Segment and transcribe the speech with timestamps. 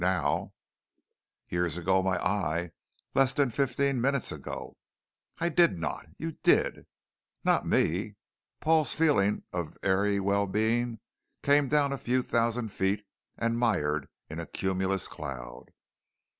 [0.03, 0.51] Now"
[1.51, 2.71] "Years ago, my eye.
[3.13, 4.75] Less than fifteen minutes ago"
[5.37, 6.87] "I did not." "You did."
[7.43, 8.15] "Not me."
[8.61, 10.99] Paul's feeling of airy well being
[11.43, 13.05] came down a few thousand feet
[13.37, 15.69] and mired in a cumulus cloud.